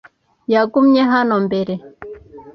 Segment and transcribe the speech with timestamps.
[0.53, 1.73] Yagumye hano mbere?